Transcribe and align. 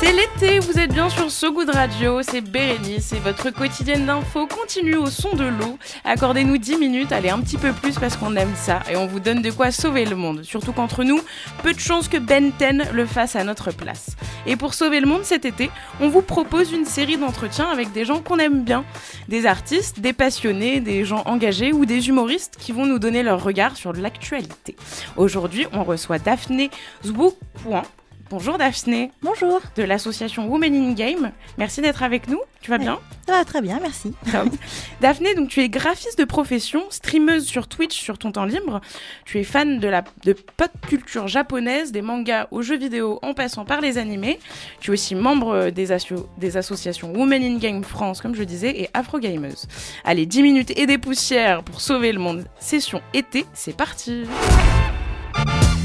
C'est 0.00 0.12
l'été, 0.12 0.60
vous 0.60 0.78
êtes 0.78 0.92
bien 0.92 1.08
sur 1.08 1.28
So 1.28 1.52
Good 1.52 1.70
Radio, 1.70 2.22
c'est 2.22 2.40
Bérénice 2.40 3.12
et 3.12 3.18
votre 3.18 3.50
quotidienne 3.50 4.06
d'info 4.06 4.46
continue 4.46 4.94
au 4.94 5.06
son 5.06 5.34
de 5.34 5.46
l'eau. 5.46 5.76
Accordez-nous 6.04 6.56
10 6.56 6.76
minutes, 6.76 7.10
allez 7.10 7.30
un 7.30 7.40
petit 7.40 7.56
peu 7.56 7.72
plus 7.72 7.98
parce 7.98 8.16
qu'on 8.16 8.36
aime 8.36 8.54
ça 8.54 8.78
et 8.88 8.94
on 8.94 9.08
vous 9.08 9.18
donne 9.18 9.42
de 9.42 9.50
quoi 9.50 9.72
sauver 9.72 10.04
le 10.04 10.14
monde. 10.14 10.44
Surtout 10.44 10.72
qu'entre 10.72 11.02
nous, 11.02 11.20
peu 11.64 11.72
de 11.72 11.80
chances 11.80 12.06
que 12.06 12.16
Ben 12.16 12.52
10 12.56 12.92
le 12.92 13.06
fasse 13.06 13.34
à 13.34 13.42
notre 13.42 13.72
place. 13.72 14.14
Et 14.46 14.54
pour 14.54 14.72
sauver 14.72 15.00
le 15.00 15.08
monde 15.08 15.24
cet 15.24 15.44
été, 15.44 15.68
on 16.00 16.08
vous 16.08 16.22
propose 16.22 16.70
une 16.70 16.84
série 16.84 17.16
d'entretiens 17.16 17.68
avec 17.68 17.90
des 17.90 18.04
gens 18.04 18.20
qu'on 18.20 18.38
aime 18.38 18.62
bien. 18.62 18.84
Des 19.26 19.46
artistes, 19.46 19.98
des 19.98 20.12
passionnés, 20.12 20.78
des 20.78 21.04
gens 21.04 21.24
engagés 21.26 21.72
ou 21.72 21.86
des 21.86 22.08
humoristes 22.08 22.54
qui 22.56 22.70
vont 22.70 22.86
nous 22.86 23.00
donner 23.00 23.24
leur 23.24 23.42
regard 23.42 23.76
sur 23.76 23.92
l'actualité. 23.92 24.76
Aujourd'hui, 25.16 25.66
on 25.72 25.82
reçoit 25.82 26.20
Daphné 26.20 26.70
Zwoukouan 27.04 27.82
Bonjour 28.30 28.58
Daphné. 28.58 29.10
Bonjour. 29.22 29.62
De 29.76 29.82
l'association 29.82 30.48
Women 30.48 30.74
in 30.74 30.92
Game. 30.92 31.32
Merci 31.56 31.80
d'être 31.80 32.02
avec 32.02 32.28
nous. 32.28 32.40
Tu 32.60 32.70
vas 32.70 32.76
bien 32.76 32.98
Ça 33.26 33.32
va 33.32 33.44
très 33.46 33.62
bien, 33.62 33.78
merci. 33.80 34.12
Daphné, 35.00 35.34
donc 35.34 35.48
tu 35.48 35.62
es 35.62 35.70
graphiste 35.70 36.18
de 36.18 36.24
profession, 36.24 36.84
streameuse 36.90 37.46
sur 37.46 37.68
Twitch 37.68 37.98
sur 37.98 38.18
ton 38.18 38.30
temps 38.30 38.44
libre. 38.44 38.82
Tu 39.24 39.38
es 39.38 39.44
fan 39.44 39.78
de 39.78 39.88
la 39.88 40.04
de 40.24 40.34
pop 40.34 40.70
culture 40.86 41.26
japonaise, 41.26 41.90
des 41.90 42.02
mangas 42.02 42.48
aux 42.50 42.60
jeux 42.60 42.76
vidéo 42.76 43.18
en 43.22 43.32
passant 43.32 43.64
par 43.64 43.80
les 43.80 43.96
animés. 43.96 44.38
Tu 44.80 44.90
es 44.90 44.92
aussi 44.92 45.14
membre 45.14 45.70
des, 45.70 45.88
des 46.36 46.56
associations 46.58 47.12
Women 47.14 47.42
in 47.42 47.56
Game 47.56 47.82
France, 47.82 48.20
comme 48.20 48.34
je 48.34 48.42
disais, 48.42 48.78
et 48.78 48.90
Afro 48.92 49.18
Gameuse. 49.20 49.66
Allez, 50.04 50.26
10 50.26 50.42
minutes 50.42 50.72
et 50.76 50.84
des 50.84 50.98
poussières 50.98 51.62
pour 51.62 51.80
sauver 51.80 52.12
le 52.12 52.18
monde. 52.18 52.44
Session 52.60 53.00
été, 53.14 53.46
c'est 53.54 53.74
parti. 53.74 54.24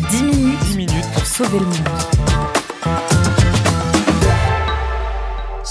10 0.09 0.23
minutes, 0.23 0.59
10 0.63 0.77
minutes 0.77 1.11
pour 1.13 1.25
sauver 1.25 1.59
le 1.59 1.65
monde. 1.65 2.12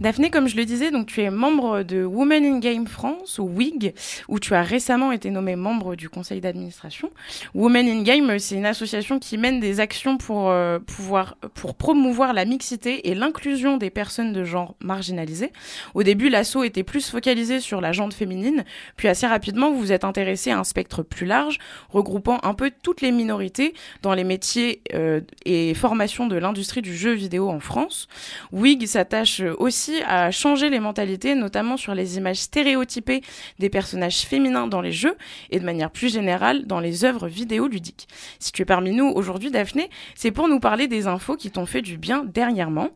Daphné, 0.00 0.30
comme 0.30 0.48
je 0.48 0.56
le 0.56 0.64
disais, 0.64 0.90
donc 0.90 1.08
tu 1.08 1.20
es 1.20 1.28
membre 1.28 1.82
de 1.82 2.02
Women 2.02 2.46
in 2.46 2.58
Game 2.58 2.86
France, 2.86 3.38
ou 3.38 3.44
WIG, 3.44 3.92
où 4.28 4.38
tu 4.38 4.54
as 4.54 4.62
récemment 4.62 5.12
été 5.12 5.28
nommée 5.28 5.56
membre 5.56 5.94
du 5.94 6.08
conseil 6.08 6.40
d'administration. 6.40 7.10
Women 7.54 7.86
in 7.86 8.02
Game, 8.02 8.38
c'est 8.38 8.54
une 8.54 8.64
association 8.64 9.18
qui 9.18 9.36
mène 9.36 9.60
des 9.60 9.78
actions 9.78 10.16
pour 10.16 10.48
euh, 10.48 10.78
pouvoir 10.78 11.36
pour 11.52 11.74
promouvoir 11.74 12.32
la 12.32 12.46
mixité 12.46 13.10
et 13.10 13.14
l'inclusion 13.14 13.76
des 13.76 13.90
personnes 13.90 14.32
de 14.32 14.42
genre 14.42 14.74
marginalisées. 14.80 15.52
Au 15.92 16.02
début, 16.02 16.30
l'asso 16.30 16.64
était 16.64 16.82
plus 16.82 17.10
focalisé 17.10 17.60
sur 17.60 17.82
la 17.82 17.92
gente 17.92 18.14
féminine, 18.14 18.64
puis 18.96 19.06
assez 19.06 19.26
rapidement, 19.26 19.70
vous 19.70 19.80
vous 19.80 19.92
êtes 19.92 20.04
intéressé 20.04 20.50
à 20.50 20.58
un 20.58 20.64
spectre 20.64 21.02
plus 21.02 21.26
large, 21.26 21.58
regroupant 21.90 22.38
un 22.42 22.54
peu 22.54 22.72
toutes 22.82 23.02
les 23.02 23.12
minorités 23.12 23.74
dans 24.00 24.14
les 24.14 24.24
métiers 24.24 24.80
euh, 24.94 25.20
et 25.44 25.74
formations 25.74 26.26
de 26.26 26.36
l'industrie 26.36 26.80
du 26.80 26.96
jeu 26.96 27.12
vidéo 27.12 27.50
en 27.50 27.60
France. 27.60 28.08
WIG 28.50 28.86
s'attache 28.86 29.42
aussi 29.58 29.89
à 30.06 30.30
changer 30.30 30.70
les 30.70 30.80
mentalités, 30.80 31.34
notamment 31.34 31.76
sur 31.76 31.94
les 31.94 32.16
images 32.16 32.38
stéréotypées 32.38 33.22
des 33.58 33.70
personnages 33.70 34.20
féminins 34.20 34.66
dans 34.66 34.80
les 34.80 34.92
jeux 34.92 35.16
et 35.50 35.60
de 35.60 35.64
manière 35.64 35.90
plus 35.90 36.12
générale 36.12 36.66
dans 36.66 36.80
les 36.80 37.04
œuvres 37.04 37.28
vidéoludiques. 37.28 38.08
Si 38.38 38.52
tu 38.52 38.62
es 38.62 38.64
parmi 38.64 38.92
nous 38.92 39.06
aujourd'hui, 39.06 39.50
Daphné, 39.50 39.90
c'est 40.14 40.30
pour 40.30 40.48
nous 40.48 40.60
parler 40.60 40.88
des 40.88 41.06
infos 41.06 41.36
qui 41.36 41.50
t'ont 41.50 41.66
fait 41.66 41.82
du 41.82 41.98
bien 41.98 42.24
dernièrement. 42.24 42.90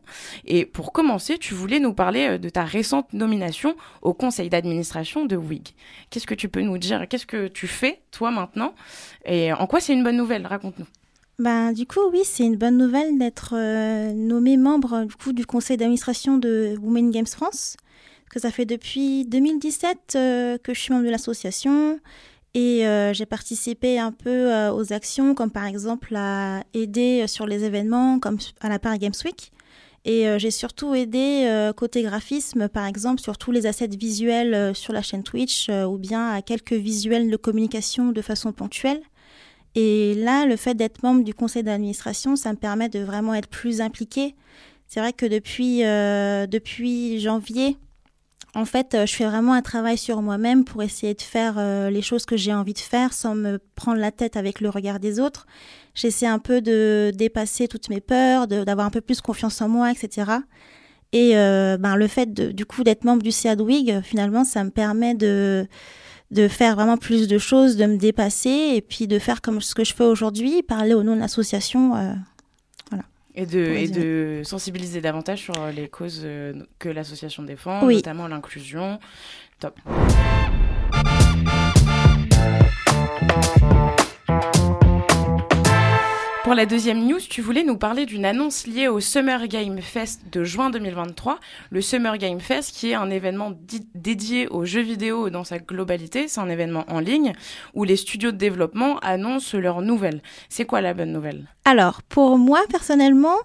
Et 0.45 0.65
pour 0.65 0.91
commencer, 0.91 1.37
tu 1.37 1.53
voulais 1.53 1.79
nous 1.79 1.93
parler 1.93 2.27
euh, 2.27 2.37
de 2.37 2.49
ta 2.49 2.63
récente 2.63 3.13
nomination 3.13 3.75
au 4.01 4.13
conseil 4.13 4.49
d'administration 4.49 5.25
de 5.25 5.35
WIG. 5.35 5.69
Qu'est-ce 6.09 6.27
que 6.27 6.35
tu 6.35 6.49
peux 6.49 6.61
nous 6.61 6.77
dire? 6.77 7.07
Qu'est-ce 7.07 7.25
que 7.25 7.47
tu 7.47 7.67
fais, 7.67 8.01
toi, 8.11 8.31
maintenant? 8.31 8.73
Et 9.25 9.53
en 9.53 9.67
quoi 9.67 9.79
c'est 9.79 9.93
une 9.93 10.03
bonne 10.03 10.17
nouvelle? 10.17 10.45
Raconte-nous. 10.45 10.87
Ben, 11.37 11.73
du 11.73 11.85
coup, 11.85 11.99
oui, 12.13 12.21
c'est 12.23 12.45
une 12.45 12.55
bonne 12.55 12.77
nouvelle 12.77 13.17
d'être 13.17 13.55
euh, 13.57 14.13
nommé 14.13 14.55
membre 14.55 15.03
du, 15.03 15.15
coup, 15.15 15.33
du 15.33 15.45
conseil 15.45 15.75
d'administration 15.75 16.37
de 16.37 16.77
Women 16.81 17.11
Games 17.11 17.27
France. 17.27 17.75
que 18.29 18.39
ça 18.39 18.51
fait 18.51 18.65
depuis 18.65 19.25
2017 19.25 20.13
euh, 20.15 20.57
que 20.57 20.73
je 20.73 20.79
suis 20.79 20.93
membre 20.93 21.05
de 21.05 21.11
l'association 21.11 21.99
et 22.53 22.87
euh, 22.87 23.11
j'ai 23.11 23.25
participé 23.25 23.99
un 23.99 24.13
peu 24.13 24.49
aux 24.69 24.93
actions, 24.93 25.35
comme 25.35 25.51
par 25.51 25.65
exemple 25.65 26.15
à 26.15 26.63
aider 26.73 27.25
sur 27.27 27.45
les 27.47 27.65
événements, 27.65 28.17
comme 28.19 28.37
à 28.61 28.69
la 28.69 28.79
Paris 28.79 28.99
Games 28.99 29.13
Week. 29.25 29.51
Et 30.05 30.27
j'ai 30.37 30.51
surtout 30.51 30.93
aidé 30.93 31.71
côté 31.75 32.03
graphisme, 32.03 32.69
par 32.69 32.85
exemple, 32.85 33.19
sur 33.19 33.37
tous 33.37 33.51
les 33.51 33.65
assets 33.65 33.87
visuels 33.87 34.73
sur 34.73 34.93
la 34.93 35.01
chaîne 35.01 35.23
Twitch 35.23 35.67
ou 35.69 35.97
bien 35.97 36.29
à 36.29 36.41
quelques 36.41 36.73
visuels 36.73 37.29
de 37.29 37.35
communication 37.35 38.11
de 38.11 38.21
façon 38.21 38.53
ponctuelle. 38.53 39.01
Et 39.75 40.13
là, 40.15 40.45
le 40.45 40.55
fait 40.55 40.73
d'être 40.73 41.03
membre 41.03 41.23
du 41.23 41.33
conseil 41.33 41.63
d'administration, 41.63 42.37
ça 42.37 42.51
me 42.51 42.57
permet 42.57 42.87
de 42.87 42.99
vraiment 42.99 43.33
être 43.33 43.49
plus 43.49 43.81
impliquée. 43.81 44.35
C'est 44.87 45.01
vrai 45.01 45.11
que 45.11 45.25
depuis, 45.25 45.83
euh, 45.83 46.47
depuis 46.47 47.19
janvier, 47.19 47.77
en 48.53 48.63
fait, 48.63 48.93
euh, 48.93 49.05
je 49.05 49.13
fais 49.13 49.25
vraiment 49.25 49.51
un 49.51 49.61
travail 49.61 49.97
sur 49.97 50.21
moi-même 50.21 50.63
pour 50.63 50.81
essayer 50.81 51.13
de 51.13 51.21
faire 51.21 51.55
euh, 51.57 51.89
les 51.89 52.01
choses 52.01 52.25
que 52.25 52.37
j'ai 52.37 52.53
envie 52.53 52.73
de 52.73 52.79
faire 52.79 53.11
sans 53.11 53.35
me 53.35 53.59
prendre 53.75 53.99
la 53.99 54.11
tête 54.11 54.37
avec 54.37 54.61
le 54.61 54.69
regard 54.69 55.01
des 55.01 55.19
autres. 55.19 55.45
J'essaie 55.93 56.27
un 56.27 56.39
peu 56.39 56.61
de 56.61 57.11
dépasser 57.13 57.67
toutes 57.67 57.89
mes 57.89 57.99
peurs, 57.99 58.47
d'avoir 58.47 58.87
un 58.87 58.91
peu 58.91 59.01
plus 59.01 59.19
confiance 59.19 59.61
en 59.61 59.67
moi, 59.67 59.91
etc. 59.91 60.31
Et 61.13 61.31
ben, 61.33 61.95
le 61.95 62.07
fait 62.07 62.33
de, 62.33 62.51
du 62.51 62.65
coup 62.65 62.83
d'être 62.83 63.05
membre 63.05 63.23
du 63.23 63.31
CADWIG, 63.31 64.01
finalement, 64.01 64.43
ça 64.43 64.65
me 64.65 64.71
permet 64.71 65.13
de 65.13 65.65
de 66.31 66.47
faire 66.47 66.75
vraiment 66.75 66.97
plus 66.97 67.27
de 67.27 67.37
choses, 67.37 67.77
de 67.77 67.85
me 67.85 67.97
dépasser 67.97 68.73
et 68.75 68.81
puis 68.81 69.07
de 69.07 69.19
faire 69.19 69.41
comme 69.41 69.61
ce 69.61 69.75
que 69.75 69.83
je 69.83 69.93
fais 69.93 70.03
aujourd'hui, 70.03 70.63
parler 70.63 70.93
au 70.93 71.03
nom 71.03 71.15
de 71.15 71.21
l'association. 71.21 71.95
Euh, 71.95 72.13
voilà. 72.89 73.03
Et 73.35 73.45
de, 73.45 73.59
et 73.59 73.87
de 73.87 74.41
sensibiliser 74.43 75.01
davantage 75.01 75.41
sur 75.43 75.53
les 75.75 75.87
causes 75.87 76.21
euh, 76.23 76.53
que 76.79 76.89
l'association 76.89 77.43
défend, 77.43 77.85
notamment 77.85 78.27
l'inclusion. 78.27 78.99
Top. 79.59 79.79
Pour 86.45 86.53
la 86.53 86.67
deuxième 86.67 87.07
news, 87.07 87.17
tu 87.27 87.41
voulais 87.41 87.63
nous 87.63 87.75
parler 87.75 88.05
d'une 88.05 88.23
annonce 88.23 88.67
liée 88.67 88.87
au 88.87 88.99
Summer 88.99 89.47
Game 89.47 89.81
Fest 89.81 90.21
de 90.31 90.43
juin 90.43 90.69
2023. 90.69 91.39
Le 91.71 91.81
Summer 91.81 92.19
Game 92.19 92.39
Fest, 92.39 92.71
qui 92.71 92.91
est 92.91 92.93
un 92.93 93.09
événement 93.09 93.53
dédié 93.95 94.47
aux 94.49 94.63
jeux 94.63 94.83
vidéo 94.83 95.31
dans 95.31 95.43
sa 95.43 95.57
globalité, 95.57 96.27
c'est 96.27 96.39
un 96.39 96.49
événement 96.49 96.85
en 96.87 96.99
ligne 96.99 97.33
où 97.73 97.83
les 97.83 97.95
studios 97.95 98.31
de 98.31 98.37
développement 98.37 98.99
annoncent 98.99 99.57
leurs 99.57 99.81
nouvelles. 99.81 100.21
C'est 100.47 100.65
quoi 100.65 100.81
la 100.81 100.93
bonne 100.93 101.11
nouvelle? 101.11 101.47
Alors, 101.65 102.03
pour 102.03 102.37
moi 102.37 102.59
personnellement, 102.69 103.37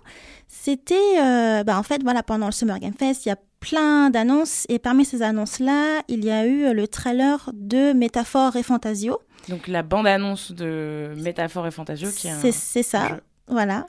c'était, 0.47 1.19
euh, 1.23 1.65
bah 1.65 1.79
en 1.79 1.83
fait, 1.83 2.03
voilà, 2.03 2.23
pendant 2.23 2.47
le 2.47 2.53
Summer 2.53 2.79
Game 2.81 2.93
Fest, 2.93 3.25
il 3.25 3.31
y 3.31 3.33
a 3.33 3.37
plein 3.61 4.11
d'annonces 4.11 4.67
et 4.69 4.79
parmi 4.79 5.05
ces 5.05 5.23
annonces-là, 5.23 6.03
il 6.09 6.25
y 6.25 6.31
a 6.31 6.47
eu 6.47 6.75
le 6.75 6.89
trailer 6.89 7.51
de 7.53 7.93
Métaphore 7.93 8.57
et 8.57 8.63
Fantasio. 8.63 9.19
Donc 9.49 9.69
la 9.69 9.83
bande-annonce 9.83 10.53
de 10.53 11.13
Métaphore 11.17 11.67
et 11.67 11.71
Fantasio 11.71 12.09
qui 12.11 12.29
est 12.29 12.53
C'est 12.53 12.83
ça, 12.83 13.21
voilà. 13.47 13.87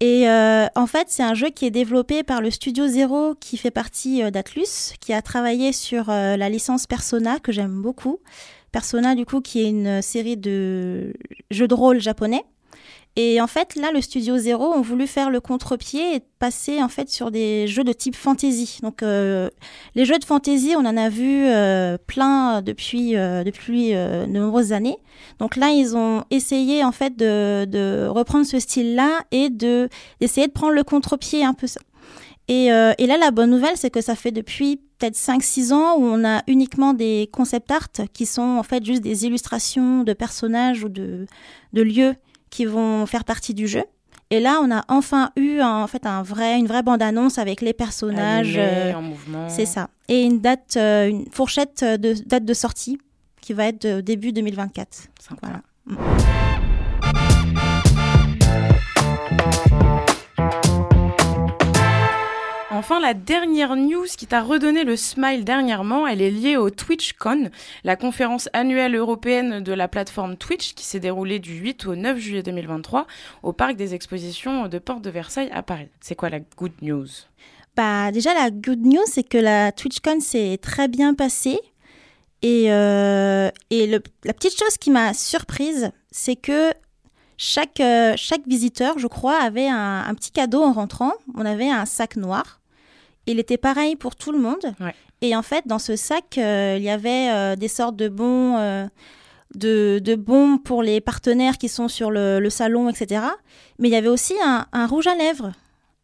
Et 0.00 0.28
euh, 0.28 0.66
en 0.74 0.86
fait, 0.86 1.06
c'est 1.08 1.22
un 1.22 1.34
jeu 1.34 1.48
qui 1.48 1.64
est 1.64 1.70
développé 1.70 2.22
par 2.22 2.42
le 2.42 2.50
studio 2.50 2.86
Zero 2.86 3.34
qui 3.34 3.56
fait 3.56 3.70
partie 3.70 4.22
euh, 4.22 4.30
d'Atlus, 4.30 4.94
qui 5.00 5.12
a 5.14 5.22
travaillé 5.22 5.72
sur 5.72 6.10
euh, 6.10 6.36
la 6.36 6.48
licence 6.50 6.86
Persona, 6.86 7.38
que 7.38 7.50
j'aime 7.50 7.80
beaucoup. 7.80 8.18
Persona, 8.72 9.14
du 9.14 9.24
coup, 9.24 9.40
qui 9.40 9.62
est 9.62 9.70
une 9.70 10.02
série 10.02 10.36
de 10.36 11.14
jeux 11.50 11.68
de 11.68 11.74
rôle 11.74 11.98
japonais. 12.00 12.44
Et 13.18 13.40
en 13.40 13.46
fait, 13.46 13.76
là, 13.76 13.92
le 13.92 14.02
studio 14.02 14.36
Zero 14.36 14.74
ont 14.74 14.82
voulu 14.82 15.06
faire 15.06 15.30
le 15.30 15.40
contre-pied 15.40 16.16
et 16.16 16.20
passer 16.38 16.82
en 16.82 16.88
fait 16.88 17.08
sur 17.08 17.30
des 17.30 17.66
jeux 17.66 17.82
de 17.82 17.94
type 17.94 18.14
fantasy. 18.14 18.78
Donc, 18.82 19.02
euh, 19.02 19.48
les 19.94 20.04
jeux 20.04 20.18
de 20.18 20.24
fantasy, 20.24 20.74
on 20.76 20.84
en 20.84 20.98
a 20.98 21.08
vu 21.08 21.46
euh, 21.46 21.96
plein 22.06 22.60
depuis 22.60 23.16
euh, 23.16 23.42
depuis 23.42 23.92
de 23.92 24.26
nombreuses 24.26 24.74
années. 24.74 24.98
Donc 25.38 25.56
là, 25.56 25.70
ils 25.70 25.96
ont 25.96 26.24
essayé 26.30 26.84
en 26.84 26.92
fait 26.92 27.16
de, 27.16 27.64
de 27.64 28.06
reprendre 28.06 28.44
ce 28.44 28.58
style-là 28.60 29.22
et 29.30 29.48
de 29.48 29.88
d'essayer 30.20 30.46
de 30.46 30.52
prendre 30.52 30.74
le 30.74 30.84
contre-pied 30.84 31.42
un 31.42 31.54
peu 31.54 31.66
ça. 31.66 31.80
Et, 32.48 32.66
et 32.66 33.06
là, 33.08 33.16
la 33.18 33.32
bonne 33.32 33.50
nouvelle, 33.50 33.76
c'est 33.76 33.90
que 33.90 34.00
ça 34.00 34.14
fait 34.14 34.30
depuis 34.30 34.76
peut-être 34.98 35.16
5-6 35.16 35.72
ans 35.72 35.96
où 35.96 36.04
on 36.04 36.24
a 36.24 36.44
uniquement 36.46 36.94
des 36.94 37.28
concept 37.32 37.72
art 37.72 37.88
qui 38.12 38.24
sont 38.24 38.42
en 38.42 38.62
fait 38.62 38.84
juste 38.84 39.02
des 39.02 39.26
illustrations 39.26 40.04
de 40.04 40.12
personnages 40.12 40.84
ou 40.84 40.88
de, 40.88 41.26
de 41.72 41.82
lieux 41.82 42.14
qui 42.50 42.64
vont 42.64 43.06
faire 43.06 43.24
partie 43.24 43.54
du 43.54 43.66
jeu. 43.66 43.84
Et 44.30 44.40
là, 44.40 44.58
on 44.62 44.70
a 44.72 44.84
enfin 44.88 45.30
eu 45.36 45.60
en 45.60 45.86
fait 45.86 46.04
un 46.04 46.22
vrai, 46.22 46.58
une 46.58 46.66
vraie 46.66 46.82
bande-annonce 46.82 47.38
avec 47.38 47.60
les 47.60 47.72
personnages. 47.72 48.56
Euh, 48.58 48.92
en 48.92 49.02
mouvement. 49.02 49.48
c'est 49.48 49.66
ça. 49.66 49.88
Et 50.08 50.24
une 50.24 50.40
date, 50.40 50.74
euh, 50.76 51.08
une 51.08 51.26
fourchette 51.30 51.84
de 51.84 52.14
date 52.26 52.44
de 52.44 52.54
sortie 52.54 52.98
qui 53.40 53.52
va 53.52 53.66
être 53.66 53.82
de 53.82 54.00
début 54.00 54.32
2024. 54.32 55.08
Sympa. 55.20 55.62
Voilà. 55.86 56.26
Enfin, 62.88 63.00
la 63.00 63.14
dernière 63.14 63.74
news 63.74 64.06
qui 64.16 64.28
t'a 64.28 64.40
redonné 64.42 64.84
le 64.84 64.94
smile 64.94 65.44
dernièrement, 65.44 66.06
elle 66.06 66.22
est 66.22 66.30
liée 66.30 66.56
au 66.56 66.70
TwitchCon, 66.70 67.50
la 67.82 67.96
conférence 67.96 68.48
annuelle 68.52 68.94
européenne 68.94 69.60
de 69.60 69.72
la 69.72 69.88
plateforme 69.88 70.36
Twitch 70.36 70.72
qui 70.74 70.84
s'est 70.84 71.00
déroulée 71.00 71.40
du 71.40 71.56
8 71.56 71.84
au 71.86 71.96
9 71.96 72.16
juillet 72.16 72.44
2023 72.44 73.08
au 73.42 73.52
parc 73.52 73.74
des 73.74 73.94
expositions 73.94 74.68
de 74.68 74.78
Porte 74.78 75.02
de 75.02 75.10
Versailles 75.10 75.50
à 75.52 75.64
Paris. 75.64 75.88
C'est 76.00 76.14
quoi 76.14 76.30
la 76.30 76.38
good 76.38 76.74
news? 76.80 77.08
Bah, 77.74 78.12
déjà, 78.12 78.32
la 78.34 78.52
good 78.52 78.86
news, 78.86 79.02
c'est 79.06 79.24
que 79.24 79.38
la 79.38 79.72
TwitchCon 79.72 80.20
s'est 80.20 80.56
très 80.62 80.86
bien 80.86 81.12
passée. 81.14 81.58
Et, 82.42 82.70
euh, 82.70 83.50
et 83.70 83.88
la 83.88 84.32
petite 84.32 84.56
chose 84.56 84.78
qui 84.78 84.92
m'a 84.92 85.12
surprise, 85.12 85.90
c'est 86.12 86.36
que 86.36 86.70
chaque, 87.36 87.80
euh, 87.80 88.14
chaque 88.16 88.46
visiteur, 88.46 89.00
je 89.00 89.08
crois, 89.08 89.42
avait 89.42 89.66
un 89.66 90.14
petit 90.14 90.30
cadeau 90.30 90.62
en 90.62 90.72
rentrant. 90.72 91.14
On 91.34 91.44
avait 91.44 91.68
un 91.68 91.84
sac 91.84 92.14
noir. 92.14 92.60
Il 93.26 93.38
était 93.38 93.56
pareil 93.58 93.96
pour 93.96 94.14
tout 94.16 94.32
le 94.32 94.38
monde. 94.38 94.74
Ouais. 94.80 94.94
Et 95.22 95.34
en 95.34 95.42
fait, 95.42 95.66
dans 95.66 95.78
ce 95.78 95.96
sac, 95.96 96.38
euh, 96.38 96.76
il 96.78 96.84
y 96.84 96.90
avait 96.90 97.30
euh, 97.30 97.56
des 97.56 97.68
sortes 97.68 97.96
de 97.96 98.08
bons, 98.08 98.56
euh, 98.58 98.86
de, 99.54 99.98
de 100.02 100.14
bons 100.14 100.58
pour 100.58 100.82
les 100.82 101.00
partenaires 101.00 101.58
qui 101.58 101.68
sont 101.68 101.88
sur 101.88 102.10
le, 102.10 102.38
le 102.40 102.50
salon, 102.50 102.88
etc. 102.88 103.22
Mais 103.78 103.88
il 103.88 103.92
y 103.92 103.96
avait 103.96 104.08
aussi 104.08 104.34
un, 104.44 104.66
un 104.72 104.86
rouge 104.86 105.06
à 105.06 105.14
lèvres. 105.14 105.52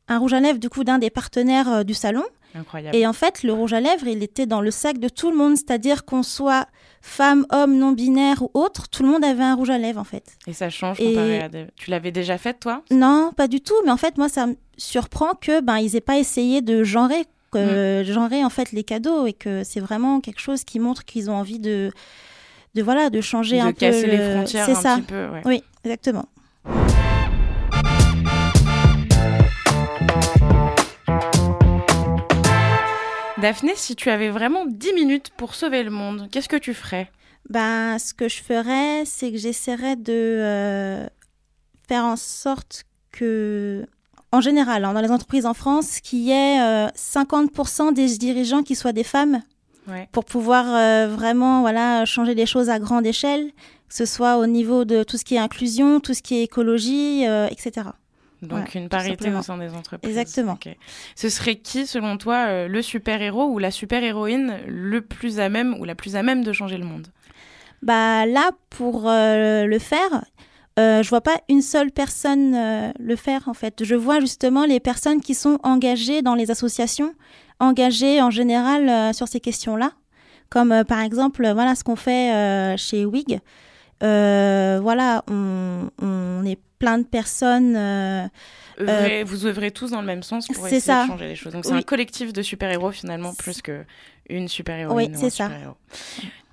Un 0.09 0.19
rouge 0.19 0.33
à 0.33 0.41
lèvres, 0.41 0.59
du 0.59 0.69
coup, 0.69 0.85
d'un 0.85 0.99
des 0.99 1.11
partenaires 1.11 1.85
du 1.85 1.95
salon. 1.95 2.25
Incroyable. 2.55 2.95
Et 2.97 3.07
en 3.07 3.13
fait, 3.15 3.43
le 3.45 3.53
rouge 3.55 3.73
à 3.73 3.81
lèvres, 3.81 4.07
il 4.07 4.23
était 4.23 4.45
dans 4.47 4.61
le 4.61 4.71
sac 4.71 4.99
de 4.99 5.09
tout 5.09 5.31
le 5.31 5.37
monde, 5.39 5.57
c'est-à-dire 5.57 6.05
qu'on 6.05 6.23
soit 6.23 6.67
femme, 7.01 7.47
homme, 7.51 7.79
non-binaire 7.79 8.43
ou 8.43 8.51
autre, 8.53 8.89
tout 8.89 9.03
le 9.05 9.09
monde 9.09 9.25
avait 9.25 9.43
un 9.43 9.55
rouge 9.55 9.71
à 9.71 9.79
lèvres 9.79 9.99
en 10.01 10.05
fait. 10.05 10.37
Et 10.47 10.53
ça 10.53 10.69
change 10.69 11.01
Et- 11.01 11.11
comparé 11.15 11.41
à 11.41 11.49
des- 11.49 11.67
Tu 11.77 11.91
l'avais 11.91 12.13
déjà 12.13 12.37
fait, 12.37 12.55
toi? 12.61 12.83
Non, 12.91 13.33
pas 13.35 13.49
du 13.49 13.61
tout, 13.63 13.75
mais 13.87 13.91
en 13.91 13.97
fait, 13.97 14.19
moi, 14.19 14.29
ça 14.29 14.47
surprend 14.83 15.35
que 15.35 15.61
ben 15.61 15.79
ils 15.79 15.95
aient 15.97 16.01
pas 16.01 16.19
essayé 16.19 16.61
de 16.61 16.83
genrer, 16.83 17.25
que, 17.53 18.03
genrer 18.05 18.45
en 18.45 18.51
fait 18.51 18.73
les 18.73 18.83
cadeaux 18.85 19.27
et 19.27 19.33
que 19.33 19.63
c'est 19.65 19.81
vraiment 19.81 20.21
quelque 20.21 20.41
chose 20.41 20.65
qui 20.65 20.79
montre 20.81 21.05
qu'ils 21.05 21.31
ont 21.31 21.35
envie 21.35 21.59
de, 21.61 21.93
de 22.75 22.83
voilà, 22.83 23.09
de 23.11 23.21
changer 23.21 23.59
De 23.61 23.67
un 23.67 23.73
peu. 23.73 23.91
les 23.91 24.17
le- 24.17 24.31
frontières 24.33 24.65
C'est 24.67 24.73
un 24.73 24.81
ça. 24.81 24.97
petit 24.97 25.03
peu. 25.07 25.29
ouais. 25.29 25.43
Oui, 25.45 25.63
exactement. 25.85 26.27
Daphné, 33.41 33.73
si 33.75 33.97
tu 33.97 34.09
avais 34.09 34.31
vraiment 34.31 34.67
10 34.67 34.93
minutes 34.93 35.31
pour 35.37 35.55
sauver 35.55 35.83
le 35.83 35.91
monde, 35.91 36.29
qu'est-ce 36.31 36.49
que 36.49 36.57
tu 36.57 36.75
ferais? 36.75 37.11
Ben, 37.49 37.99
ce 37.99 38.15
que 38.15 38.29
je 38.29 38.41
ferais, 38.41 39.05
c'est 39.05 39.33
que 39.33 39.39
j'essaierais 39.39 39.97
de 39.97 40.13
euh, 40.13 41.07
faire 41.89 42.05
en 42.05 42.17
sorte 42.17 42.85
que, 43.11 43.85
en 44.33 44.41
général, 44.41 44.85
hein, 44.85 44.93
dans 44.95 45.01
les 45.01 45.11
entreprises 45.11 45.47
en 45.47 45.55
France, 45.55 46.01
qu'il 46.01 46.21
y 46.21 46.31
ait 46.31 46.61
euh, 46.61 46.89
50% 46.97 47.93
des 47.93 48.17
dirigeants 48.19 48.63
qui 48.63 48.75
soient 48.75 48.93
des 48.93 49.05
femmes 49.05 49.43
Ouais. 49.89 50.09
pour 50.13 50.25
pouvoir 50.25 50.65
euh, 50.69 51.09
vraiment 51.09 51.61
voilà, 51.63 52.05
changer 52.05 52.35
les 52.37 52.47
choses 52.47 52.71
à 52.71 52.79
grande 52.79 53.05
échelle, 53.05 53.51
que 53.89 53.95
ce 53.97 54.05
soit 54.07 54.37
au 54.37 54.47
niveau 54.47 54.85
de 54.85 55.03
tout 55.03 55.17
ce 55.17 55.25
qui 55.25 55.35
est 55.35 55.39
inclusion, 55.39 55.99
tout 55.99 56.15
ce 56.15 56.23
qui 56.23 56.37
est 56.37 56.45
écologie, 56.45 57.27
euh, 57.27 57.49
etc. 57.51 57.89
Donc 58.43 58.75
une 58.77 58.89
parité 58.89 59.33
au 59.33 59.43
sein 59.43 59.59
des 59.59 59.71
entreprises. 59.75 60.09
Exactement. 60.17 60.57
Ce 61.17 61.29
serait 61.29 61.57
qui, 61.57 61.87
selon 61.87 62.17
toi, 62.17 62.47
euh, 62.47 62.69
le 62.69 62.81
super-héros 62.81 63.47
ou 63.47 63.59
la 63.59 63.73
super-héroïne 63.73 64.59
le 64.69 65.01
plus 65.01 65.41
à 65.41 65.49
même 65.49 65.75
ou 65.81 65.85
la 65.85 65.97
plus 65.97 66.15
à 66.15 66.23
même 66.23 66.45
de 66.45 66.53
changer 66.53 66.79
le 66.79 66.85
monde? 66.85 67.09
Bah 67.83 68.25
là, 68.27 68.51
pour 68.71 69.09
euh, 69.09 69.65
le 69.67 69.79
faire, 69.81 70.25
euh, 70.79 71.03
je 71.03 71.09
vois 71.09 71.21
pas 71.21 71.39
une 71.49 71.63
seule 71.63 71.91
personne 71.91 72.55
euh, 72.55 72.93
le 72.99 73.17
faire 73.17 73.49
en 73.49 73.55
fait. 73.55 73.85
Je 73.85 73.95
vois 73.95 74.21
justement 74.21 74.65
les 74.65 74.81
personnes 74.81 75.21
qui 75.21 75.35
sont 75.35 75.59
engagées 75.63 76.23
dans 76.23 76.35
les 76.35 76.51
associations, 76.51 77.15
engagées 77.61 78.23
en 78.23 78.31
général 78.31 78.89
euh, 78.89 79.13
sur 79.13 79.29
ces 79.29 79.41
questions-là, 79.41 79.93
comme 80.49 80.73
euh, 80.73 80.85
par 80.85 81.01
exemple, 81.01 81.51
voilà 81.53 81.75
ce 81.75 81.85
qu'on 81.85 81.97
fait 81.97 82.77
chez 82.79 83.05
WIG. 83.05 83.41
Voilà, 84.01 85.23
on, 85.31 85.91
on 86.01 86.45
est 86.45 86.59
plein 86.83 86.99
de 86.99 87.05
personnes. 87.05 87.77
euh, 87.77 88.27
Œuvrez- 88.81 89.23
Vous 89.23 89.47
œuvrez 89.47 89.71
tous 89.71 89.91
dans 89.93 90.01
le 90.01 90.07
même 90.07 90.25
sens 90.25 90.49
pour 90.49 90.67
essayer 90.67 90.81
ça. 90.81 91.05
de 91.05 91.09
changer 91.09 91.29
les 91.29 91.37
choses. 91.37 91.53
Donc 91.53 91.65
c'est 91.65 91.71
Oui. 91.73 91.79
un 91.79 91.83
collectif 91.83 92.33
de 92.33 92.43
super-héros 92.43 92.91
finalement, 92.91 93.33
plus 93.35 93.63
que 93.63 93.85
une 94.29 94.49
super-héroïne 94.49 95.13
Oui, 95.13 95.17
ou 95.17 95.21
c'est 95.21 95.31
ça. 95.31 95.49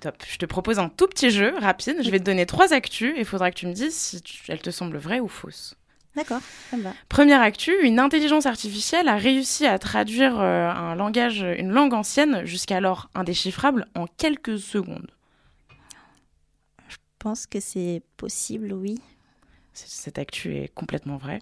Top. 0.00 0.14
Je 0.30 0.36
te 0.38 0.46
propose 0.46 0.78
un 0.78 0.88
tout 0.88 1.08
petit 1.08 1.30
jeu 1.30 1.52
rapide. 1.58 1.96
Je 2.04 2.10
vais 2.10 2.20
te 2.20 2.24
donner 2.24 2.46
trois 2.46 2.72
actus 2.72 3.12
et 3.16 3.20
il 3.20 3.24
faudra 3.24 3.50
que 3.50 3.56
tu 3.56 3.66
me 3.66 3.72
dises 3.72 3.94
si 3.96 4.22
tu- 4.22 4.40
elles 4.52 4.60
te 4.62 4.70
semblent 4.70 4.98
vraies 4.98 5.18
ou 5.20 5.26
fausses. 5.28 5.74
D'accord, 6.14 6.40
ça 6.70 6.76
me 6.76 6.82
va. 6.82 6.92
Première 7.08 7.40
actu, 7.42 7.72
une 7.82 7.98
intelligence 7.98 8.46
artificielle 8.46 9.08
a 9.08 9.16
réussi 9.16 9.66
à 9.66 9.78
traduire 9.78 10.38
euh, 10.40 10.68
un 10.70 10.94
langage, 10.94 11.44
une 11.58 11.70
langue 11.70 11.94
ancienne, 11.94 12.44
jusqu'alors 12.44 13.08
indéchiffrable, 13.14 13.86
en 13.96 14.06
quelques 14.06 14.58
secondes. 14.58 15.10
Je 16.88 16.96
pense 17.18 17.46
que 17.46 17.60
c'est 17.60 18.02
possible, 18.16 18.72
oui. 18.72 18.98
Cette 19.86 20.18
actu 20.18 20.56
est 20.56 20.68
complètement 20.74 21.16
vraie. 21.16 21.40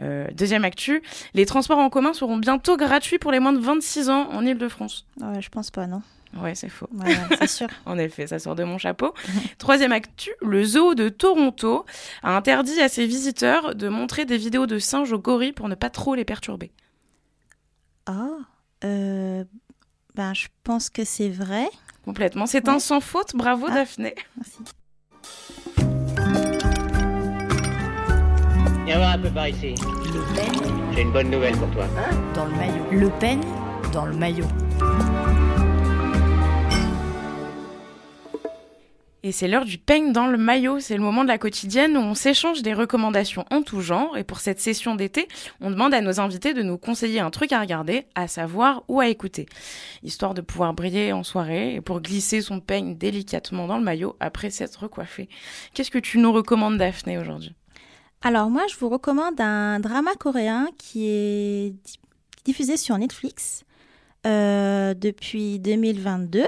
Euh, 0.00 0.26
deuxième 0.32 0.64
actu, 0.64 1.02
les 1.34 1.46
transports 1.46 1.78
en 1.78 1.88
commun 1.90 2.12
seront 2.12 2.36
bientôt 2.36 2.76
gratuits 2.76 3.18
pour 3.18 3.30
les 3.32 3.38
moins 3.38 3.52
de 3.52 3.60
26 3.60 4.10
ans 4.10 4.28
en 4.30 4.44
Ile-de-France. 4.44 5.06
Ouais, 5.20 5.40
je 5.40 5.48
pense 5.50 5.70
pas, 5.70 5.86
non. 5.86 6.02
Ouais, 6.36 6.56
c'est 6.56 6.68
faux. 6.68 6.88
Ouais, 6.92 7.14
c'est 7.38 7.46
sûr. 7.46 7.68
En 7.86 7.96
effet, 7.96 8.26
ça 8.26 8.40
sort 8.40 8.56
de 8.56 8.64
mon 8.64 8.76
chapeau. 8.76 9.14
Troisième 9.58 9.92
actu, 9.92 10.30
le 10.42 10.64
zoo 10.64 10.96
de 10.96 11.08
Toronto 11.08 11.86
a 12.24 12.36
interdit 12.36 12.80
à 12.80 12.88
ses 12.88 13.06
visiteurs 13.06 13.76
de 13.76 13.88
montrer 13.88 14.24
des 14.24 14.36
vidéos 14.36 14.66
de 14.66 14.80
singes 14.80 15.12
aux 15.12 15.18
gorilles 15.20 15.52
pour 15.52 15.68
ne 15.68 15.76
pas 15.76 15.90
trop 15.90 16.16
les 16.16 16.24
perturber. 16.24 16.72
Ah, 18.06 18.30
euh, 18.84 19.44
ben, 20.16 20.34
je 20.34 20.48
pense 20.64 20.90
que 20.90 21.04
c'est 21.04 21.28
vrai. 21.30 21.68
Complètement. 22.04 22.46
C'est 22.46 22.68
un 22.68 22.80
sans 22.80 23.00
faute. 23.00 23.34
Bravo, 23.36 23.66
Ah. 23.70 23.74
Daphné. 23.74 24.14
Merci. 24.36 24.58
Viens 28.86 28.98
voir 28.98 29.12
un 29.14 29.18
peu 29.18 29.30
par 29.30 29.48
ici. 29.48 29.74
Le 29.76 30.34
peigne 30.34 30.72
J'ai 30.94 31.02
une 31.02 31.12
bonne 31.12 31.30
nouvelle 31.30 31.56
pour 31.56 31.70
toi. 31.70 31.86
dans 32.34 32.44
le 32.44 32.52
maillot. 32.56 32.84
Le 32.92 33.08
peigne 33.18 33.40
dans 33.92 34.04
le 34.04 34.14
maillot. 34.14 34.46
Et 39.22 39.32
c'est 39.32 39.48
l'heure 39.48 39.64
du 39.64 39.78
peigne 39.78 40.12
dans 40.12 40.26
le 40.26 40.36
maillot. 40.36 40.80
C'est 40.80 40.96
le 40.98 41.02
moment 41.02 41.22
de 41.22 41.28
la 41.28 41.38
quotidienne 41.38 41.96
où 41.96 42.00
on 42.00 42.14
s'échange 42.14 42.60
des 42.60 42.74
recommandations 42.74 43.46
en 43.50 43.62
tout 43.62 43.80
genre. 43.80 44.18
Et 44.18 44.24
pour 44.24 44.38
cette 44.40 44.60
session 44.60 44.96
d'été, 44.96 45.28
on 45.62 45.70
demande 45.70 45.94
à 45.94 46.02
nos 46.02 46.20
invités 46.20 46.52
de 46.52 46.62
nous 46.62 46.76
conseiller 46.76 47.20
un 47.20 47.30
truc 47.30 47.52
à 47.52 47.60
regarder, 47.60 48.04
à 48.14 48.28
savoir 48.28 48.82
ou 48.88 49.00
à 49.00 49.08
écouter. 49.08 49.46
Histoire 50.02 50.34
de 50.34 50.42
pouvoir 50.42 50.74
briller 50.74 51.14
en 51.14 51.22
soirée 51.22 51.74
et 51.74 51.80
pour 51.80 52.02
glisser 52.02 52.42
son 52.42 52.60
peigne 52.60 52.98
délicatement 52.98 53.66
dans 53.66 53.78
le 53.78 53.84
maillot 53.84 54.14
après 54.20 54.50
s'être 54.50 54.82
recoiffé. 54.82 55.30
Qu'est-ce 55.72 55.90
que 55.90 55.98
tu 55.98 56.18
nous 56.18 56.30
recommandes, 56.32 56.76
Daphné, 56.76 57.16
aujourd'hui? 57.16 57.54
Alors 58.26 58.48
moi, 58.48 58.62
je 58.70 58.76
vous 58.78 58.88
recommande 58.88 59.38
un 59.40 59.80
drama 59.80 60.14
coréen 60.14 60.68
qui 60.78 61.06
est 61.08 61.70
di- 61.84 61.98
diffusé 62.46 62.76
sur 62.78 62.96
Netflix 62.96 63.64
euh, 64.26 64.94
depuis 64.94 65.58
2022, 65.58 66.46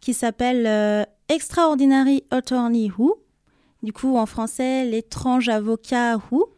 qui 0.00 0.14
s'appelle 0.14 0.66
euh, 0.66 1.04
Extraordinary 1.28 2.24
Attorney 2.32 2.90
Who. 2.90 3.18
Du 3.84 3.92
coup, 3.92 4.16
en 4.16 4.26
français, 4.26 4.84
l'étrange 4.84 5.48
avocat 5.48 6.16
Who. 6.30 6.48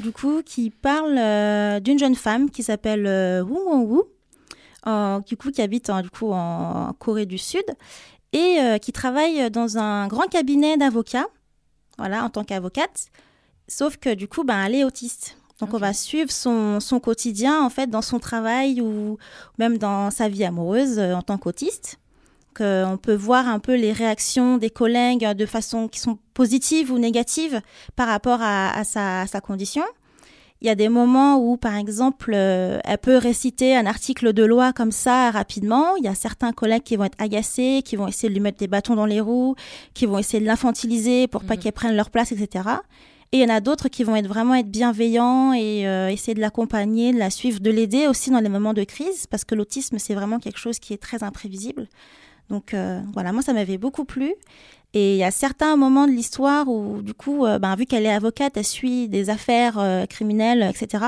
Du 0.00 0.10
coup, 0.10 0.40
qui 0.44 0.70
parle 0.70 1.16
euh, 1.18 1.78
d'une 1.78 1.98
jeune 1.98 2.14
femme 2.14 2.50
qui 2.50 2.62
s'appelle 2.62 3.04
Woo 3.44 3.60
Won 3.70 3.82
Woo, 3.82 4.04
du 5.26 5.36
coup, 5.36 5.50
qui 5.50 5.60
habite 5.60 5.90
en, 5.90 6.00
du 6.00 6.08
coup, 6.08 6.32
en 6.32 6.94
Corée 6.98 7.26
du 7.26 7.36
Sud 7.36 7.64
et 8.32 8.58
qui 8.80 8.92
travaille 8.92 9.50
dans 9.50 9.76
un 9.78 10.06
grand 10.08 10.26
cabinet 10.28 10.76
d'avocats, 10.78 11.26
voilà, 11.98 12.24
en 12.24 12.30
tant 12.30 12.42
qu'avocate. 12.44 13.08
Sauf 13.68 13.96
que 13.98 14.14
du 14.14 14.28
coup, 14.28 14.44
ben, 14.44 14.64
elle 14.64 14.74
est 14.74 14.84
autiste. 14.84 15.36
Donc, 15.60 15.74
on 15.74 15.78
va 15.78 15.92
suivre 15.92 16.30
son, 16.30 16.78
son 16.78 17.00
quotidien, 17.00 17.62
en 17.64 17.68
fait, 17.68 17.88
dans 17.90 18.00
son 18.02 18.20
travail 18.20 18.80
ou 18.80 19.18
même 19.58 19.76
dans 19.76 20.10
sa 20.12 20.28
vie 20.28 20.44
amoureuse 20.44 20.98
euh, 20.98 21.14
en 21.14 21.22
tant 21.22 21.36
qu'autiste. 21.36 21.98
Que 22.54 22.84
on 22.84 22.96
peut 22.96 23.14
voir 23.14 23.48
un 23.48 23.58
peu 23.58 23.74
les 23.74 23.92
réactions 23.92 24.56
des 24.58 24.70
collègues 24.70 25.24
euh, 25.24 25.34
de 25.34 25.46
façon 25.46 25.88
qui 25.88 25.98
sont 25.98 26.16
positives 26.32 26.92
ou 26.92 26.98
négatives 26.98 27.60
par 27.96 28.06
rapport 28.06 28.40
à, 28.40 28.70
à 28.70 28.84
sa, 28.84 29.22
à 29.22 29.26
sa 29.26 29.40
condition. 29.40 29.82
Il 30.60 30.66
y 30.68 30.70
a 30.70 30.74
des 30.76 30.88
moments 30.88 31.38
où, 31.38 31.56
par 31.56 31.74
exemple, 31.74 32.32
euh, 32.34 32.78
elle 32.84 32.98
peut 32.98 33.16
réciter 33.16 33.76
un 33.76 33.86
article 33.86 34.32
de 34.32 34.44
loi 34.44 34.72
comme 34.72 34.92
ça 34.92 35.30
rapidement. 35.32 35.96
Il 35.96 36.04
y 36.04 36.08
a 36.08 36.14
certains 36.14 36.52
collègues 36.52 36.82
qui 36.84 36.94
vont 36.96 37.04
être 37.04 37.20
agacés, 37.20 37.82
qui 37.84 37.96
vont 37.96 38.06
essayer 38.06 38.28
de 38.28 38.34
lui 38.34 38.40
mettre 38.40 38.58
des 38.58 38.66
bâtons 38.68 38.94
dans 38.94 39.06
les 39.06 39.20
roues, 39.20 39.56
qui 39.94 40.06
vont 40.06 40.18
essayer 40.18 40.40
de 40.40 40.46
l'infantiliser 40.46 41.26
pour 41.26 41.42
pas 41.44 41.54
Mhm. 41.54 41.60
qu'elle 41.60 41.72
prenne 41.72 41.96
leur 41.96 42.10
place, 42.10 42.30
etc. 42.32 42.64
Et 43.32 43.38
il 43.38 43.42
y 43.42 43.44
en 43.44 43.54
a 43.54 43.60
d'autres 43.60 43.88
qui 43.88 44.04
vont 44.04 44.16
être 44.16 44.26
vraiment 44.26 44.54
être 44.54 44.70
bienveillants 44.70 45.52
et 45.52 45.86
euh, 45.86 46.08
essayer 46.08 46.34
de 46.34 46.40
l'accompagner, 46.40 47.12
de 47.12 47.18
la 47.18 47.28
suivre, 47.28 47.60
de 47.60 47.70
l'aider 47.70 48.06
aussi 48.06 48.30
dans 48.30 48.40
les 48.40 48.48
moments 48.48 48.72
de 48.72 48.84
crise, 48.84 49.26
parce 49.26 49.44
que 49.44 49.54
l'autisme, 49.54 49.98
c'est 49.98 50.14
vraiment 50.14 50.38
quelque 50.38 50.58
chose 50.58 50.78
qui 50.78 50.94
est 50.94 51.02
très 51.02 51.22
imprévisible. 51.22 51.88
Donc 52.48 52.72
euh, 52.72 53.02
voilà, 53.12 53.32
moi, 53.32 53.42
ça 53.42 53.52
m'avait 53.52 53.76
beaucoup 53.76 54.06
plu. 54.06 54.34
Et 54.94 55.12
il 55.12 55.18
y 55.18 55.24
a 55.24 55.30
certains 55.30 55.76
moments 55.76 56.06
de 56.06 56.12
l'histoire 56.12 56.68
où, 56.68 57.02
du 57.02 57.12
coup, 57.12 57.44
euh, 57.44 57.58
ben, 57.58 57.76
vu 57.76 57.84
qu'elle 57.84 58.06
est 58.06 58.12
avocate, 58.12 58.56
elle 58.56 58.64
suit 58.64 59.08
des 59.08 59.28
affaires 59.28 60.06
criminelles, 60.08 60.62
etc. 60.62 61.04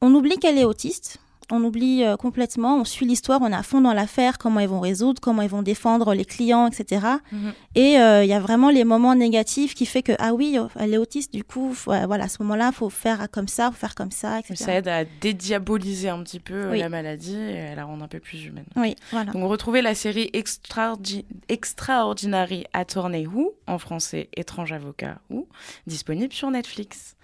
On 0.00 0.14
oublie 0.14 0.38
qu'elle 0.38 0.56
est 0.56 0.64
autiste. 0.64 1.18
On 1.50 1.64
oublie 1.64 2.04
euh, 2.04 2.16
complètement. 2.16 2.76
On 2.76 2.84
suit 2.84 3.06
l'histoire, 3.06 3.40
on 3.42 3.50
est 3.50 3.54
à 3.54 3.62
fond 3.62 3.80
dans 3.80 3.94
l'affaire, 3.94 4.36
comment 4.36 4.60
ils 4.60 4.68
vont 4.68 4.80
résoudre, 4.80 5.20
comment 5.20 5.40
ils 5.42 5.48
vont 5.48 5.62
défendre 5.62 6.12
les 6.14 6.24
clients, 6.26 6.66
etc. 6.66 7.06
Mhm. 7.32 7.52
Et 7.74 7.98
euh, 7.98 8.22
il 8.24 8.28
y 8.28 8.34
a 8.34 8.40
vraiment 8.40 8.68
les 8.68 8.84
moments 8.84 9.14
négatifs 9.14 9.74
qui 9.74 9.86
fait 9.86 10.02
que 10.02 10.12
ah 10.18 10.34
oui, 10.34 10.58
oh, 10.60 10.68
elle 10.78 10.92
est 10.92 10.98
autiste. 10.98 11.32
Du 11.32 11.44
coup, 11.44 11.72
faut- 11.72 11.92
euh, 11.92 12.06
voilà, 12.06 12.24
à 12.24 12.28
ce 12.28 12.42
moment-là, 12.42 12.70
faut 12.72 12.90
faire 12.90 13.30
comme 13.30 13.48
ça, 13.48 13.70
faut 13.70 13.78
faire 13.78 13.94
comme 13.94 14.10
ça, 14.10 14.38
etc. 14.40 14.56
Ça 14.56 14.74
aide 14.74 14.88
à 14.88 15.04
dédiaboliser 15.20 16.10
un 16.10 16.22
petit 16.22 16.40
peu 16.40 16.54
euh, 16.54 16.70
Oui. 16.72 16.80
la 16.80 16.88
maladie 16.90 17.36
et 17.38 17.60
à 17.68 17.74
la 17.74 17.84
rendre 17.84 18.04
un 18.04 18.08
peu 18.08 18.20
plus 18.20 18.44
humaine. 18.44 18.66
Oui, 18.76 18.94
voilà. 19.10 19.32
Donc 19.32 19.48
retrouvez 19.48 19.80
la 19.80 19.94
série 19.94 20.30
Extraordi- 20.34 21.24
Extraordinary 21.48 22.64
Attorney 22.74 23.26
Who, 23.26 23.52
en 23.66 23.78
français 23.78 24.28
Étrange 24.36 24.72
avocat 24.72 25.18
Who, 25.30 25.48
disponible 25.86 26.32
sur 26.32 26.50
Netflix. 26.50 27.16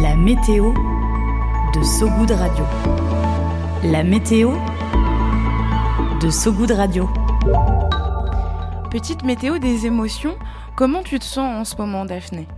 La 0.00 0.14
météo 0.16 0.72
de 1.78 1.84
So 1.84 2.08
Good 2.10 2.32
Radio. 2.32 2.64
La 3.84 4.02
météo 4.02 4.50
de 6.20 6.28
So 6.28 6.50
Good 6.52 6.72
Radio. 6.72 7.08
Petite 8.90 9.22
météo 9.22 9.58
des 9.58 9.86
émotions, 9.86 10.36
comment 10.74 11.02
tu 11.02 11.20
te 11.20 11.24
sens 11.24 11.60
en 11.60 11.64
ce 11.64 11.80
moment 11.80 12.04
Daphné? 12.04 12.48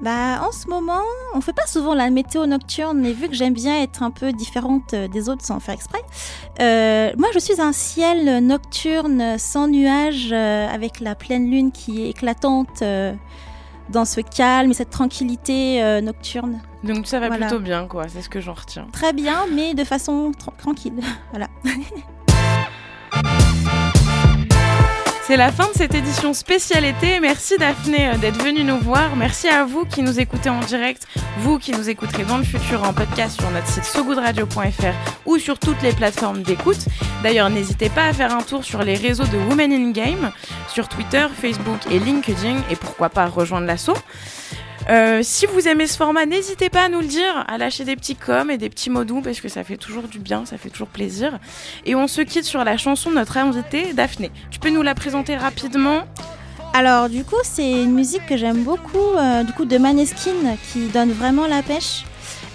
Bah, 0.00 0.42
en 0.46 0.52
ce 0.52 0.68
moment, 0.68 1.02
on 1.34 1.40
fait 1.40 1.52
pas 1.52 1.66
souvent 1.66 1.94
la 1.94 2.08
météo 2.10 2.46
nocturne, 2.46 3.00
mais 3.00 3.12
vu 3.12 3.28
que 3.28 3.34
j'aime 3.34 3.54
bien 3.54 3.82
être 3.82 4.04
un 4.04 4.12
peu 4.12 4.32
différente 4.32 4.94
euh, 4.94 5.08
des 5.08 5.28
autres 5.28 5.44
sans 5.44 5.58
faire 5.58 5.74
exprès, 5.74 6.02
euh, 6.60 7.10
moi 7.18 7.28
je 7.34 7.40
suis 7.40 7.60
un 7.60 7.72
ciel 7.72 8.44
nocturne 8.44 9.38
sans 9.38 9.66
nuages, 9.66 10.30
euh, 10.32 10.68
avec 10.68 11.00
la 11.00 11.16
pleine 11.16 11.50
lune 11.50 11.72
qui 11.72 12.04
est 12.04 12.10
éclatante 12.10 12.82
euh, 12.82 13.14
dans 13.90 14.04
ce 14.04 14.20
calme 14.20 14.70
et 14.70 14.74
cette 14.74 14.90
tranquillité 14.90 15.82
euh, 15.82 16.00
nocturne. 16.00 16.60
Donc 16.84 17.06
ça 17.06 17.20
va 17.20 17.28
Voilà. 17.28 17.46
plutôt 17.46 17.60
bien 17.62 17.86
quoi, 17.86 18.08
c'est 18.08 18.22
ce 18.22 18.28
que 18.28 18.40
j'en 18.40 18.54
retiens. 18.54 18.86
Très 18.92 19.12
bien, 19.12 19.46
mais 19.52 19.74
de 19.74 19.84
façon 19.84 20.30
tra- 20.32 20.56
tranquille. 20.56 21.00
voilà. 21.30 21.48
C'est 25.26 25.38
la 25.38 25.50
fin 25.50 25.68
de 25.68 25.72
cette 25.72 25.94
édition 25.94 26.34
spéciale 26.34 26.84
été. 26.84 27.18
Merci 27.18 27.56
Daphné 27.56 28.10
euh, 28.10 28.18
d'être 28.18 28.42
venue 28.44 28.62
nous 28.62 28.76
voir. 28.76 29.16
Merci 29.16 29.48
à 29.48 29.64
vous 29.64 29.86
qui 29.86 30.02
nous 30.02 30.20
écoutez 30.20 30.50
en 30.50 30.60
direct, 30.60 31.08
vous 31.38 31.58
qui 31.58 31.72
nous 31.72 31.88
écouterez 31.88 32.24
dans 32.24 32.36
le 32.36 32.44
futur 32.44 32.82
en 32.84 32.92
podcast 32.92 33.40
sur 33.40 33.50
notre 33.50 33.66
site 33.66 33.84
sogoodradio.fr 33.84 34.92
ou 35.24 35.38
sur 35.38 35.58
toutes 35.58 35.80
les 35.80 35.92
plateformes 35.92 36.42
d'écoute. 36.42 36.84
D'ailleurs, 37.22 37.48
n'hésitez 37.48 37.88
pas 37.88 38.04
à 38.04 38.12
faire 38.12 38.36
un 38.36 38.42
tour 38.42 38.64
sur 38.64 38.82
les 38.82 38.96
réseaux 38.96 39.24
de 39.24 39.38
Women 39.48 39.72
in 39.72 39.90
Game, 39.92 40.30
sur 40.68 40.88
Twitter, 40.88 41.26
Facebook 41.34 41.78
et 41.90 41.98
LinkedIn, 41.98 42.58
et 42.70 42.76
pourquoi 42.76 43.08
pas 43.08 43.24
rejoindre 43.24 43.66
l'assaut. 43.66 43.96
Euh, 44.90 45.20
si 45.22 45.46
vous 45.46 45.66
aimez 45.66 45.86
ce 45.86 45.96
format, 45.96 46.26
n'hésitez 46.26 46.68
pas 46.68 46.82
à 46.84 46.88
nous 46.88 47.00
le 47.00 47.06
dire, 47.06 47.44
à 47.48 47.56
lâcher 47.56 47.84
des 47.84 47.96
petits 47.96 48.16
coms 48.16 48.50
et 48.50 48.58
des 48.58 48.68
petits 48.68 48.90
mots 48.90 49.04
doux 49.04 49.22
parce 49.22 49.40
que 49.40 49.48
ça 49.48 49.64
fait 49.64 49.78
toujours 49.78 50.08
du 50.08 50.18
bien, 50.18 50.44
ça 50.44 50.58
fait 50.58 50.68
toujours 50.68 50.88
plaisir. 50.88 51.38
Et 51.86 51.94
on 51.94 52.06
se 52.06 52.20
quitte 52.20 52.44
sur 52.44 52.64
la 52.64 52.76
chanson 52.76 53.10
de 53.10 53.14
notre 53.16 53.38
invitée, 53.38 53.94
Daphné. 53.94 54.30
Tu 54.50 54.58
peux 54.58 54.70
nous 54.70 54.82
la 54.82 54.94
présenter 54.94 55.36
rapidement? 55.36 56.02
Alors 56.74 57.08
du 57.08 57.24
coup, 57.24 57.36
c'est 57.44 57.70
une 57.70 57.92
musique 57.92 58.26
que 58.26 58.36
j'aime 58.36 58.62
beaucoup, 58.62 58.98
euh, 58.98 59.42
du 59.42 59.52
coup 59.52 59.64
de 59.64 59.78
Maneskin, 59.78 60.56
qui 60.72 60.88
donne 60.88 61.12
vraiment 61.12 61.46
la 61.46 61.62
pêche. 61.62 62.04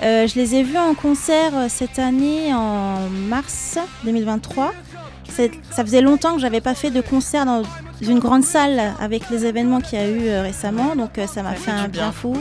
Euh, 0.03 0.27
je 0.27 0.35
les 0.35 0.55
ai 0.55 0.63
vus 0.63 0.77
en 0.77 0.93
concert 0.93 1.51
cette 1.67 1.99
année 1.99 2.53
en 2.53 3.09
mars 3.09 3.79
2023. 4.03 4.73
Ça 5.71 5.83
faisait 5.85 6.01
longtemps 6.01 6.35
que 6.35 6.41
j'avais 6.41 6.61
pas 6.61 6.75
fait 6.75 6.91
de 6.91 7.01
concert 7.01 7.45
dans 7.45 7.63
une 8.01 8.19
grande 8.19 8.43
salle 8.43 8.81
avec 8.99 9.29
les 9.29 9.45
événements 9.45 9.81
qu'il 9.81 9.99
y 9.99 10.01
a 10.01 10.07
eu 10.07 10.27
euh, 10.27 10.41
récemment, 10.41 10.95
donc 10.95 11.17
euh, 11.17 11.27
ça 11.27 11.43
m'a 11.43 11.53
fait, 11.53 11.71
un 11.71 11.87
bien. 11.87 12.11
fou. 12.11 12.35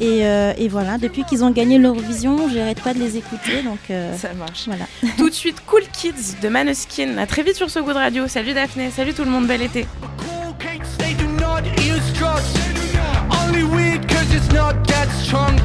Et, 0.00 0.24
euh, 0.26 0.52
et 0.56 0.68
voilà, 0.68 0.96
depuis 0.96 1.24
qu'ils 1.24 1.42
ont 1.42 1.50
gagné 1.50 1.76
l'Eurovision, 1.78 2.48
j'arrête 2.48 2.80
pas 2.82 2.94
de 2.94 3.00
les 3.00 3.16
écouter, 3.16 3.62
donc 3.64 3.78
euh, 3.90 4.16
Ça 4.16 4.32
marche. 4.34 4.66
voilà. 4.66 4.84
Tout 5.18 5.28
de 5.28 5.34
suite, 5.34 5.56
Cool 5.66 5.82
Kids 5.92 6.36
de 6.40 6.48
Maneskin. 6.48 7.18
À 7.18 7.26
très 7.26 7.42
vite 7.42 7.56
sur 7.56 7.68
ce 7.68 7.80
goût 7.80 7.92
de 7.92 7.98
radio. 7.98 8.28
Salut 8.28 8.52
Daphné, 8.54 8.90
salut 8.90 9.12
tout 9.12 9.24
le 9.24 9.30
monde, 9.30 9.46
bel 9.46 9.62
été. 9.62 9.86
They 10.98 11.14
do 11.14 11.26
not 11.40 11.62
use 11.78 12.12
drugs. 12.14 12.44
Only 13.30 13.62
weed 13.64 14.06
cause 14.08 14.32
it's 14.34 14.52
not 14.52 14.74
that 14.88 15.08
strong. 15.22 15.58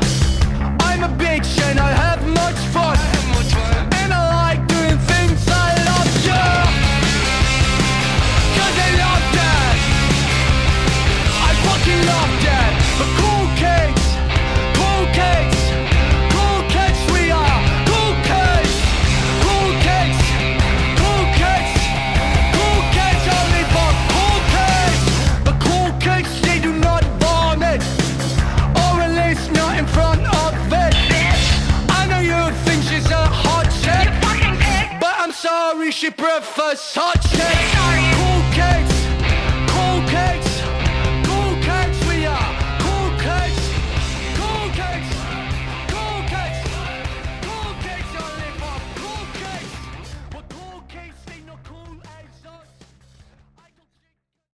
I'm 0.82 1.04
a 1.04 1.10
bitch 1.18 1.60
and 1.70 1.80
I 1.80 1.92
have 1.92 2.26
much 2.28 2.58
fun. 2.72 2.98
She 35.94 36.10
prefers 36.10 36.96
hot 36.96 37.22
chicks. 37.22 38.03